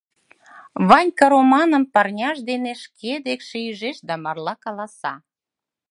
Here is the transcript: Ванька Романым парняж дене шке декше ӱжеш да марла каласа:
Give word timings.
Ванька 0.87 1.25
Романым 1.33 1.83
парняж 1.93 2.37
дене 2.49 2.71
шке 2.83 3.13
декше 3.25 3.57
ӱжеш 3.69 3.97
да 4.07 4.15
марла 4.23 4.53
каласа: 4.63 5.13